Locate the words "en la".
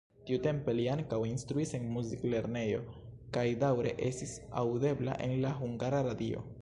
5.29-5.53